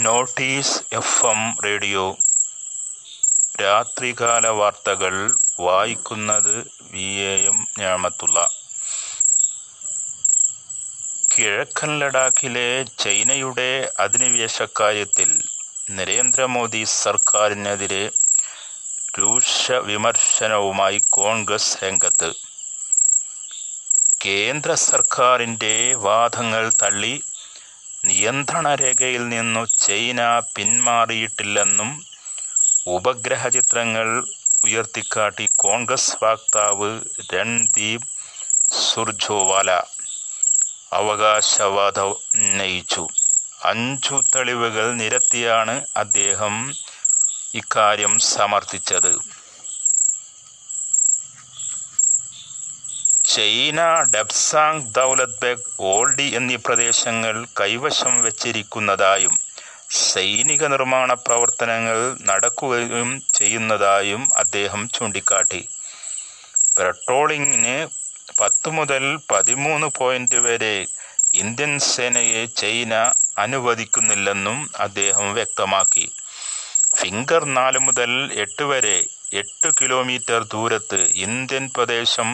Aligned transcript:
Notice 0.00 0.82
F 0.92 1.26
M 1.26 1.56
radio. 1.64 2.16
രാത്രികാല 3.60 4.46
വാർത്തകൾ 4.46 5.36
വായിക്കുന്നത് 5.60 6.66
വി 6.90 7.16
എ 7.16 7.46
എം 7.46 7.66
ഞാമത്തുള്ള. 7.78 8.50
കിഴക്കൻ 11.36 11.98
ലഡാക്കിലെ 11.98 12.84
ചൈനയുടെ 12.98 13.92
അധിനിവേശ 13.98 14.62
കാര്യത്തിൽ 14.80 15.42
നരേന്ദ്രമോദി 15.90 16.84
സർക്കാരിനെതിരെ 16.84 18.10
രൂക്ഷ 19.18 19.72
വിമർശനവുമായി 19.72 21.02
കോൺഗ്രസ് 21.08 21.84
രംഗത്ത്. 21.84 22.32
കേന്ദ്ര 24.24 24.74
സർക്കാരിന്റെ 24.74 25.94
വാദങ്ങൾ 25.94 26.72
തള്ളി 26.82 27.22
നിയന്ത്രണ 28.04 28.74
രേഖയിൽ 28.74 29.28
നിന്നു 29.28 29.64
ചൈന 29.80 30.20
പിന്മാറിയിട്ടില്ലെന്നും 30.54 31.90
ഉപഗ്രഹ 32.86 33.48
ചിത്രങ്ങൾ 33.48 34.08
ഉയർത്തിക്കാട്ടി 34.64 35.48
കോൺഗ്രസ് 35.56 36.16
വക്താവ് 36.22 36.90
രൺദീപ് 37.34 38.06
സുർജോവാല 38.80 39.70
അവകാശവാദം 40.92 42.10
ഉന്നയിച്ചു. 42.34 43.04
അഞ്ചു 43.64 44.22
തെളിവുകൾ 44.34 44.92
നിരത്തിയാണ് 44.92 45.86
അദ്ദേഹം 45.96 46.54
ഇക്കാര്യം 47.54 48.18
സമർത്ഥിച്ചത്. 48.18 49.12
ചൈന 53.40 53.80
ഡബ്സാങ് 54.14 54.82
ദൗലത് 54.92 55.36
ബെഗ് 55.42 55.70
ഓൾഡി 55.80 56.24
എന്നീ 56.36 56.56
പ്രദേശങ്ങൾ 56.56 57.46
കൈവശം 57.60 58.22
വച്ചിരിക്കുന്നതായും 58.22 59.34
സൈനിക 59.90 60.64
നിർമ്മാണ 60.64 61.12
പ്രവർത്തനങ്ങൾ 61.12 61.98
നടക്കുകയും 62.20 63.22
ചെയ്യുന്നതായും 63.34 64.28
അദ്ദേഹം 64.36 64.88
ചൂണ്ടിക്കാട്ടി. 64.88 65.68
പെട്രോളിങ്ങിന് 66.76 67.88
പത്ത് 68.40 68.70
മുതൽ 68.70 69.16
പതിമൂന്ന് 69.32 69.86
പോയിന്റ് 69.98 70.36
വരെ 70.36 70.76
ഇന്ത്യൻ 71.34 71.78
സേനയെ 71.78 72.44
ചൈന 72.44 72.94
അനുവദിക്കുന്നില്ലെന്നും 73.38 74.70
അദ്ദേഹം 74.80 75.34
വ്യക്തമാക്കി. 75.34 76.06
ഫിംഗർ 76.96 77.44
നാല് 77.44 77.78
മുതൽ 77.78 78.12
എട്ട് 78.34 78.62
വരെ 78.62 78.98
എട്ട് 79.32 79.68
കിലോമീറ്റർ 79.80 80.42
ദൂരത്ത് 80.44 81.00
ഇന്ത്യൻ 81.26 81.70
പ്രദേശം 81.76 82.28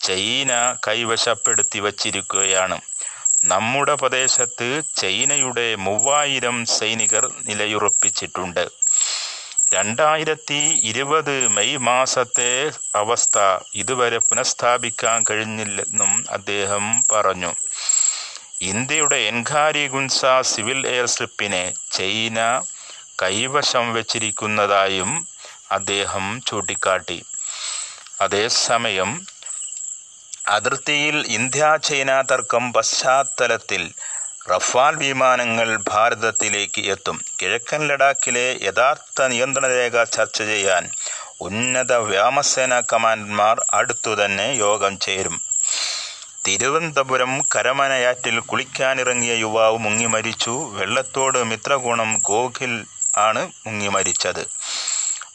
ചൈന 0.00 0.76
കൈവശപ്പെടുത്തി 0.88 1.78
വച്ചിരിക്കുകയാണ്. 1.78 2.80
നമ്മുടെ 3.44 3.94
പ്രദേശത്ത് 3.94 4.82
ചൈനയുടെ 4.96 5.74
മൂവായിരം 5.74 6.64
സൈനികർ 6.64 7.30
നിലയുറപ്പിച്ചിട്ടുണ്ട്. 7.46 8.68
രണ്ടായിരത്തി 9.74 10.80
ഇരുപത് 10.82 11.48
മെയ് 11.48 11.78
മാസത്തെ 11.78 12.70
അവസ്ഥ 12.94 13.38
ഇതുവരെ 13.74 14.18
പുനഃസ്ഥാപിക്കാൻ 14.18 15.24
കഴിഞ്ഞില്ലെന്നും 15.30 16.26
അദ്ദേഹം 16.30 17.04
പറഞ്ഞു. 17.12 17.52
ഇന്ത്യയുടെ 18.62 19.16
എൻഖാരി 19.16 19.88
ഗുൻസ 19.88 20.24
സിവിൽ 20.42 20.86
എയർ 20.86 21.06
സ്ട്രിപ്പിനെ 21.06 21.74
ചൈന 21.92 22.62
കൈവശം 23.22 23.94
വച്ചിരിക്കുന്നതായും 23.94 25.26
അദ്ദേഹം 25.72 26.40
ചൂണ്ടിക്കാട്ടി. 26.46 27.24
അതേസമയം 28.20 29.26
അതിർത്തിയിൽ 30.48 31.26
ഇന്ത്യ 31.26 31.78
ചൈന 31.84 32.20
തർക്കം 32.20 32.72
പശ്ചാത്തലത്തിൽ 32.72 33.82
റഫാൽ 34.50 34.94
വിമാനങ്ങൾ 34.96 35.78
ഭാരതത്തിലേക്ക് 35.88 36.82
എത്തും. 36.90 37.24
കിഴക്കൻ 37.42 37.88
ലഡാക്കിലെ 37.88 38.58
യഥാർത്ഥ 38.62 39.22
നിയന്ത്രണ 39.22 39.68
രേഖ 39.68 40.04
ചർച്ച 40.04 40.42
ചെയ്യാൻ 40.42 40.84
ഉന്നത 41.40 41.92
വ്യോമസേന 41.92 42.82
കമാൻഡർമാർ 42.92 43.64
അടുത്തുതന്നെ 43.74 44.48
യോഗം 44.56 44.98
ചേരും. 44.98 45.36
തിരുവനന്തപുരം 46.46 47.40
കരമനയാറ്റിൽ 47.54 48.38
കുളിക്കാനിറങ്ങിയ 48.40 49.34
യുവാവ് 49.34 49.78
മുങ്ങി 49.78 50.06
മരിച്ചു. 50.06 50.70
വെള്ളത്തോട് 50.74 51.44
മിത്രഗുണം 51.44 52.20
ഗോഖിൽ 52.22 52.84
ആണ് 53.18 53.50
മുങ്ങി 53.66 53.88
മരിച്ചത്. 53.88 54.42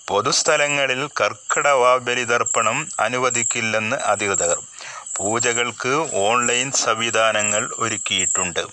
പൊതുസ്ഥലങ്ങളിൽ 0.07 1.09
കർക്കിടവാബലി 1.21 2.23
ദർപ്പണം 2.23 2.87
അനുവദിക്കില്ലെന്ന് 2.99 3.95
അധികൃതർ. 3.95 4.57
പൂജകൾക്ക് 5.17 5.93
ഓൺലൈൻ 6.27 6.71
സംവിധാനങ്ങൾ 6.85 7.65
ഒരുക്കിയിട്ടുണ്ട്. 7.83 8.63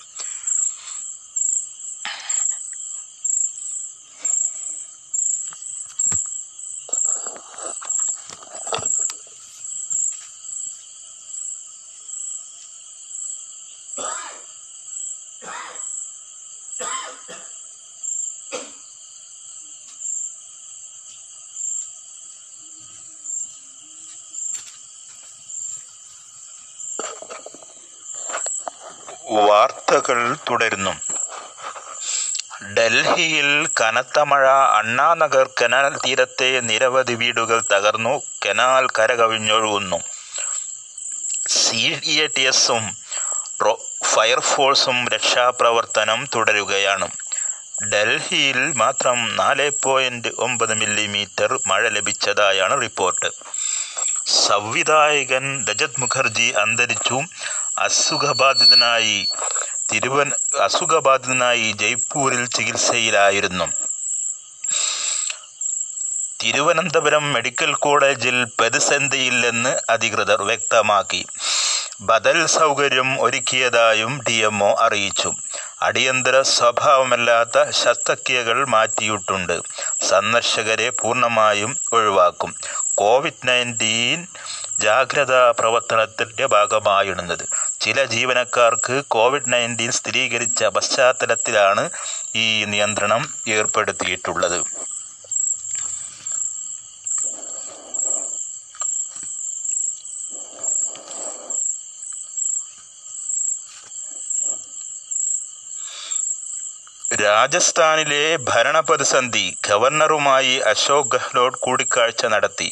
വാർത്തകൾ 29.48 30.36
തുടരുന്നു. 30.50 30.92
ഡൽഹിയിൽ 32.74 33.68
കനത്ത 33.80 34.18
മഴ 34.18 34.48
അണ്ണാനഗർ 34.48 35.48
കനാൽ 35.62 35.88
തീരത്തെ 36.06 36.60
നിരവധി 36.60 37.14
വീടുകൾ 37.14 37.62
തകർന്നു 37.72 38.22
കനാൽ 38.46 38.86
കരകവിഞ്ഞൊഴുകുന്നു. 38.98 39.98
സി 41.48 42.00
എ 42.20 42.26
ടി 42.36 42.40
എസും 42.40 42.96
ഫയർഫോഴ്സും 44.04 45.08
രക്ഷാപ്രവർത്തനം 45.08 46.28
തുടരുകയാണ്. 46.34 47.08
ഡൽഹിയിൽ 47.92 48.72
മാത്രം 48.72 49.36
നാല് 49.36 49.70
പോയിന്റ് 49.82 50.28
ഒമ്പത് 50.38 50.74
മില്ലിമീറ്റർ 50.74 51.58
മഴ 51.66 51.88
ലഭിച്ചതായാണ് 51.88 52.80
റിപ്പോർട്ട്. 52.82 53.30
സംവിധായകൻ 54.46 55.66
രജത് 55.70 56.00
മുഖർജി 56.00 56.52
അന്തരിച്ചു. 56.62 57.20
അസുഖബാധിതനായി 57.80 59.28
തിരുവൻ 59.92 60.32
അസുഖബാധിതനായി 60.60 61.72
ജയ്പൂരിൽ 61.72 62.46
ചികിത്സയിലായിരുന്നു. 62.46 63.64
തിരുവനന്തപുരം 66.42 67.32
മെഡിക്കൽ 67.32 67.74
കോളേജിൽ 67.74 68.44
പ്രതിസന്ധിയില്ലെന്ന് 68.44 69.80
അധികൃതർ 69.88 70.42
വ്യക്തമാക്കി. 70.42 71.26
ബദൽ 72.00 72.46
സൗകര്യം 72.46 73.22
ഒരുക്കിയതായും 73.22 74.20
ഡി 74.28 74.32
എംഒ 74.32 74.76
അറിയിച്ചു. 74.78 75.32
അടിയന്തര 75.82 76.42
സ്വഭാവമല്ലാത്ത 76.42 77.70
ശസ്ത്രക്രിയകൾ 77.70 78.64
മാറ്റിയിട്ടുണ്ട്. 78.64 79.60
സന്ദർശകരെ 80.08 80.90
പൂർണമായും 80.90 81.76
ഒഴിവാക്കും. 81.92 82.54
കോവിഡ് 82.94 83.48
നയന്റീൻ 83.48 84.26
ജാഗ്രതാ 84.84 85.40
പ്രവർത്തനത്തിന്റെ 85.58 86.46
ഭാഗമായിടുന്നത്. 86.46 87.44
ചില 87.80 88.04
ജീവനക്കാർക്ക് 88.04 89.02
കോവിഡ് 89.08 89.52
നയന്റീൻ 89.52 89.92
സ്ഥിരീകരിച്ച 89.92 90.64
പശ്ചാത്തലത്തിലാണ് 90.64 91.90
ഈ 92.34 92.64
നിയന്ത്രണം 92.64 93.22
ഏർപ്പെടുത്തിയിട്ടുള്ളത്. 93.48 94.60
രാജസ്ഥാനിലെ 107.22 108.38
ഭരണപ്രതിസന്ധി 108.48 109.56
ഗവർണറുമായി 109.68 110.54
അശോക് 110.58 111.10
ഗെഹ്ലോട്ട് 111.12 111.58
കൂടിക്കാഴ്ച 111.58 112.26
നടത്തി. 112.26 112.68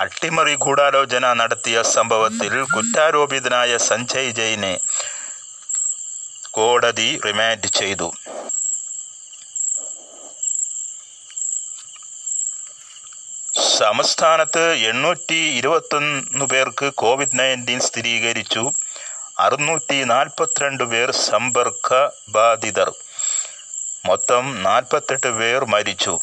അട്ടിമറി 0.00 0.54
ഗൂഢാലോചന 0.54 1.26
നടത്തിയ 1.32 1.82
സംഭവത്തിൽ 1.82 2.64
കുറ്റാരോപിതനായ 2.64 3.76
സഞ്ജയ് 3.76 4.32
ജയിനെ 4.38 4.72
കോടതി 6.50 7.20
റിമാൻഡ് 7.26 7.68
ചെയ്തു. 7.78 8.08
സംസ്ഥാനത്ത് 13.78 14.64
എണ്ണൂറ്റി 14.90 15.40
ഇരുപത്തൊന്ന് 15.58 16.46
പേർക്ക് 16.52 16.92
കോവിഡ് 16.94 17.38
നയന്റീൻ 17.38 17.80
സ്ഥിരീകരിച്ചു. 17.80 18.72
അറുന്നൂറ്റി 19.38 20.04
നാൽപ്പത്തിരണ്ട് 20.04 20.84
പേർ 20.84 21.10
സമ്പർക്ക 21.10 21.94
ബാധിതർ 22.28 22.90
മൊത്തം 24.08 24.62
നാൽപ്പത്തെട്ട് 24.62 25.30
പേർ 25.38 25.64
മരിച്ചു. 25.64 26.14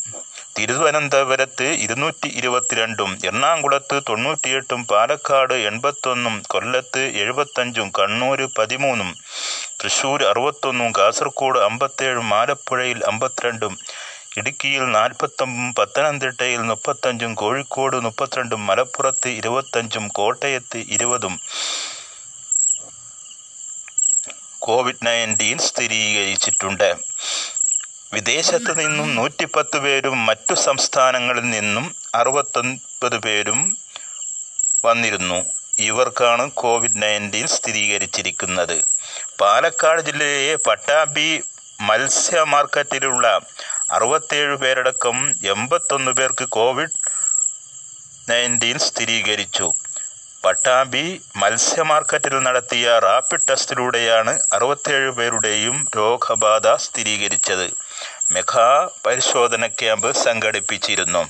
തിരുവനന്തപുരത്ത് 0.58 1.68
ഇരുന്നൂറ്റി 1.86 2.30
ഇരുപത്തിരണ്ടും 2.40 3.12
എറണാകുളത്ത് 3.26 3.96
തൊണ്ണൂറ്റിയെട്ടും 4.10 4.82
പാലക്കാട് 4.92 5.54
എൺപത്തൊന്നും 5.70 6.36
കൊല്ലത്ത് 6.48 7.04
എഴുപത്തഞ്ചും 7.24 7.92
കണ്ണൂര് 8.00 8.48
പതിമൂന്നും 8.58 9.10
തൃശൂർ 9.82 10.24
അറുപത്തൊന്നും 10.24 10.92
കാസർഗോഡ് 10.98 11.60
അമ്പത്തേഴും 11.60 12.34
ആലപ്പുഴയിൽ 12.40 13.00
അമ്പത്തിരണ്ടും 13.12 13.76
ഇടുക്കിയിൽ 14.38 14.84
നാൽപ്പത്തൊമ്പതും 14.98 15.74
പത്തനംതിട്ടയിൽ 15.80 16.62
മുപ്പത്തഞ്ചും 16.72 17.34
കോഴിക്കോട് 17.42 17.98
മുപ്പത്തിരണ്ടും 18.06 18.62
മലപ്പുറത്ത് 18.70 19.30
ഇരുപത്തഞ്ചും 19.40 20.08
കോട്ടയത്ത് 20.08 20.80
ഇരുപതും. 20.96 21.36
കോവിഡ് 24.60 25.06
നയന്റീൻ 25.06 25.58
സ്ഥിരീകരിച്ചിട്ടുണ്ട്. 25.58 26.90
വിദേശത്ത് 28.14 28.80
നിന്നും 28.80 29.16
നൂറ്റിപ്പത്ത് 29.16 29.78
പേരും 29.78 30.26
മറ്റു 30.26 30.54
സംസ്ഥാനങ്ങളിൽ 30.54 31.46
നിന്നും 31.50 31.96
അറുപത്തൊൻപത് 32.16 33.18
പേരും 33.18 33.78
വന്നിരുന്നു. 34.86 35.46
ഇവർക്കാണ് 35.80 36.52
കോവിഡ് 36.52 37.02
നയന്റീൻ 37.04 37.48
സ്ഥിരീകരിച്ചിരിക്കുന്നത്. 37.48 38.84
പാലക്കാട് 39.42 40.02
ജില്ലയിലെ 40.02 40.56
പട്ടാമ്പി 40.56 41.44
മത്സ്യ 41.82 42.44
മാർക്കറ്റിലുള്ള 42.44 43.40
അറുപത്തേഴ് 43.92 44.56
പേരടക്കം 44.56 45.18
എൺപത്തൊന്ന് 45.30 46.12
പേർക്ക് 46.12 46.46
കോവിഡ് 46.46 46.98
നയന്റീൻ 48.30 48.78
സ്ഥിരീകരിച്ചു. 48.80 49.74
പട്ടാമ്പി 50.46 51.22
മത്സ്യ 51.38 51.82
മാർക്കറ്റിൽ 51.82 52.34
നടത്തിയ 52.40 53.00
റാപ്പിഡ് 53.00 53.48
ടെസ്റ്റിലൂടെയാണ് 53.50 54.40
അറുപത്തേഴ് 54.54 55.12
പേരുടെയും 55.12 55.86
രോഗബാധ 55.98 56.76
സ്ഥിരീകരിച്ചത്. 56.76 57.68
മെഗാ 58.32 58.90
പരിശോധന 59.06 59.68
ക്യാമ്പ് 59.68 60.14
സംഘടിപ്പിച്ചിരുന്നു. 60.26 61.24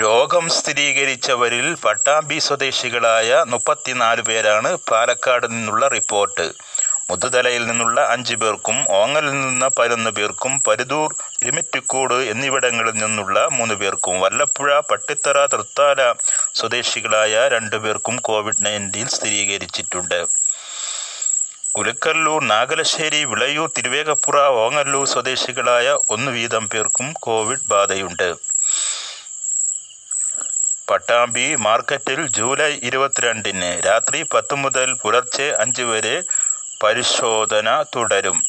രോഗം 0.00 0.48
സ്ഥിരീകരിച്ചവരിൽ 0.48 1.74
പട്ടാമ്പി 1.84 2.38
സ്വദേശികളായ 2.38 3.44
മുപ്പത്തിനാല് 3.46 4.22
പേരാണ് 4.22 4.76
പാലക്കാട് 4.90 5.46
നിന്നുള്ള 5.50 5.88
റിപ്പോർട്ട്. 5.88 6.46
മുതുതലയിൽ 7.10 7.62
നിന്നുള്ള 7.66 8.00
അഞ്ചു 8.06 8.34
പേർക്കും 8.34 8.76
ഓങ്ങലിൽ 8.88 9.32
നിന്ന് 9.40 9.68
പതിനൊന്ന് 9.78 10.10
പേർക്കും 10.10 10.52
പരുതൂർ 10.66 11.08
ഇരുമിറ്റിക്കോട് 11.42 12.14
എന്നിവിടങ്ങളിൽ 12.32 12.94
നിന്നുള്ള 13.04 13.48
മൂന്ന് 13.48 13.74
പേർക്കും 13.74 14.20
വല്ലപ്പുഴ 14.20 14.80
പട്ടിത്തറ 14.80 15.46
തൃത്താല 15.46 16.12
സ്വദേശികളായ 16.54 17.48
രണ്ടു 17.48 17.76
പേർക്കും 17.76 18.16
കോവിഡ് 18.16 18.64
നയന്റീൻ 18.66 19.08
സ്ഥിരീകരിച്ചിട്ടുണ്ട്. 19.08 20.20
കുലക്കല്ലൂർ 21.74 22.40
നാഗലശ്ശേരി 22.44 23.24
വിളയൂർ 23.24 23.68
തിരുവേഗപ്പുറ 23.76 24.38
ഓങ്ങല്ലൂർ 24.62 25.06
സ്വദേശികളായ 25.06 25.98
ഒന്ന് 26.08 26.30
വീതം 26.32 26.64
പേർക്കും 26.68 27.08
കോവിഡ് 27.20 27.68
ബാധയുണ്ട്. 27.68 28.30
പട്ടാമ്പി 30.88 31.44
മാർക്കറ്റിൽ 31.54 32.20
ജൂലൈ 32.36 32.72
ഇരുപത്തിരണ്ടിന് 32.82 33.68
രാത്രി 33.86 34.22
പത്ത് 34.22 34.54
മുതൽ 34.54 34.88
പുലർച്ചെ 35.02 35.46
അഞ്ച് 35.58 35.82
വരെ 35.82 36.14
പരിശോധന 36.82 37.82
തുടരും. 37.82 38.42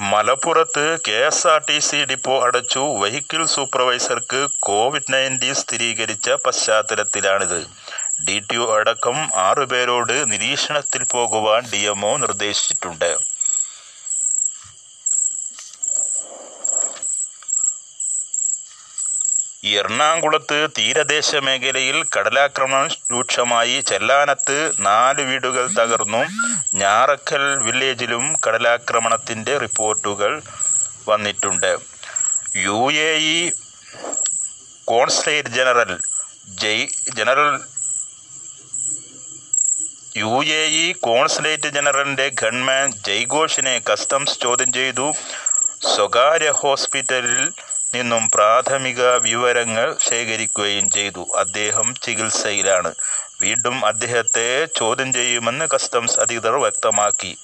മലപ്പുറത്ത് 0.00 0.98
K 1.08 1.26
S 1.26 1.46
R 1.46 1.60
T 1.68 1.78
C 1.78 1.96
depot 1.96 2.42
അടച്ചു. 2.42 2.78
വെഹിക്കിൾ 2.78 3.46
സൂപ്പർവൈസർക്ക് 3.46 4.48
കോവിഡ് 4.58 5.12
നയന്റീൻ 5.12 5.54
സ്ഥിരീകരിച്ച 5.54 6.30
പശ്ചാത്തലത്തിലാണിത്. 6.30 7.66
ഡി 8.28 8.38
ടി 8.38 8.56
ഒ 8.56 8.76
അടക്കം 8.76 9.30
ആറുപേരോട് 9.34 10.32
നിരീക്ഷണത്തിൽ 10.32 11.04
പോകുവാൻ 11.04 11.62
ഡി 11.72 11.76
എംഒ 11.76 12.16
എറണാകുളത്ത് 19.64 20.68
തീരദേശ 20.78 21.36
മേഖലയിൽ 21.36 22.04
കടലാക്രമണം 22.16 22.88
രൂക്ഷമായി. 23.12 23.80
ചെല്ലാനത്ത് 23.80 24.72
നാല് 24.78 25.22
വീടുകൾ 25.22 25.66
തകർന്നു. 25.68 26.22
ഞാറക്കൽ 26.74 27.56
വില്ലേജിലും 27.56 28.34
കടലാക്രമണത്തിന്റെ 28.46 29.58
റിപ്പോർട്ടുകൾ 29.58 30.42
വന്നിട്ടുണ്ട്. 31.08 31.78
U 32.56 32.92
A 32.92 33.10
E 33.16 33.50
consulate 34.84 35.48
general 35.48 36.00
Jai 36.48 36.86
general 37.16 37.60
U 40.16 40.44
A 40.44 40.62
E 40.82 40.92
consulate 40.92 41.68
ജനറലിന്റെ 41.68 42.28
ഗൺമാൻ 42.42 42.92
ജയ്ഘോഷിനെ 43.06 43.80
കസ്റ്റംസ് 43.92 44.40
ചോദ്യം 44.40 44.72
ചെയ്തു. 44.72 45.12
സ്വകാര്യ 45.94 46.50
ഹോസ്പിറ്റലിൽ 46.50 47.50
നിന്നും 47.94 48.30
പ്രാഥമിക 48.30 49.02
വിവരങ്ങൾ 49.28 49.96
ശേഖരിക്കുകയും 50.08 50.90
ചെയ്തു. 50.90 51.22
അദ്ദേഹം 51.38 51.94
ചികിത്സയിലാണ്. 52.02 52.94
വീണ്ടും 53.40 53.86
അദ്ദേഹത്തെ 53.86 54.66
ചോദ്യം 54.76 55.12
ചെയ്യുമെന്ന് 55.12 55.66
കസ്റ്റംസ് 55.74 56.20
അധികൃതർ 56.20 56.56
വ്യക്തമാക്കി. 56.56 57.36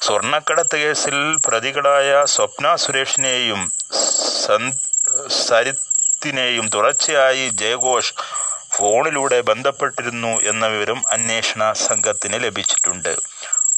സ്വർണക്കടത്ത് 0.00 0.76
കേസിൽ 0.76 1.36
പ്രതികളായ 1.46 2.24
സ്വപ്ന 2.24 2.76
സുരേഷിനെയും 2.76 3.72
സരിത്തിനെയും 5.46 6.68
തുടർച്ചയായി 6.74 7.48
ജയഘോഷ് 7.48 8.14
ഫോണിലൂടെ 8.76 9.40
ബന്ധപ്പെട്ടിരുന്നു 9.40 10.32
എന്ന 10.50 10.66
വിവരം 10.66 11.02
അന്വേഷണ 11.12 11.72
സംഘത്തിന് 11.72 12.44
ലഭിച്ചിട്ടുണ്ട്. 12.44 13.16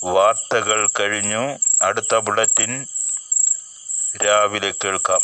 വാർത്തകൾ 0.04 0.88
കഴിഞ്ഞു. 1.00 1.44
അടുത്ത 1.82 2.14
ബുള്ളറ്റിൻ 2.26 2.72
രാവിലെ 4.24 4.70
കേൾക്കാം. 4.84 5.20